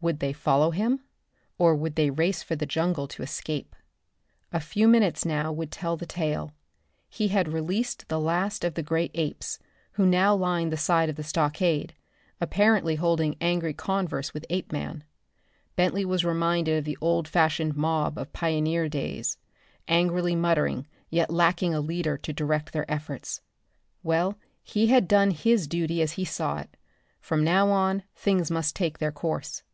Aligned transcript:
Would 0.00 0.20
they 0.20 0.32
follow 0.32 0.70
him? 0.70 1.00
Or 1.58 1.74
would 1.74 1.96
they 1.96 2.08
race 2.08 2.40
for 2.40 2.54
the 2.54 2.66
jungle 2.66 3.08
to 3.08 3.22
escape? 3.24 3.74
A 4.52 4.60
few 4.60 4.86
minutes 4.86 5.24
now 5.24 5.50
would 5.50 5.72
tell 5.72 5.96
the 5.96 6.06
tale. 6.06 6.52
He 7.08 7.26
had 7.34 7.48
released 7.52 8.06
the 8.06 8.20
last 8.20 8.62
of 8.62 8.74
the 8.74 8.82
great 8.84 9.10
apes, 9.14 9.58
who 9.94 10.06
now 10.06 10.36
lined 10.36 10.72
the 10.72 10.76
side 10.76 11.08
of 11.08 11.16
the 11.16 11.24
stockade, 11.24 11.94
apparently 12.40 12.94
holding 12.94 13.34
angry 13.40 13.74
converse 13.74 14.32
with 14.32 14.46
Apeman. 14.50 15.02
Bentley 15.74 16.04
was 16.04 16.24
reminded 16.24 16.78
of 16.78 16.84
the 16.84 16.96
old 17.00 17.26
fashioned 17.26 17.76
mob 17.76 18.18
of 18.18 18.32
pioneer 18.32 18.88
days 18.88 19.36
angrily 19.88 20.36
muttering 20.36 20.86
yet 21.10 21.28
lacking 21.28 21.74
a 21.74 21.80
leader 21.80 22.16
to 22.18 22.32
direct 22.32 22.72
their 22.72 22.88
efforts. 22.88 23.40
Well, 24.04 24.38
he 24.62 24.86
had 24.86 25.08
done 25.08 25.32
his 25.32 25.66
duty 25.66 26.00
as 26.02 26.12
he 26.12 26.24
saw 26.24 26.58
it. 26.58 26.76
From 27.20 27.42
now 27.42 27.70
on 27.72 28.04
things 28.14 28.48
must 28.48 28.76
take 28.76 28.98
their 29.00 29.10
course. 29.10 29.64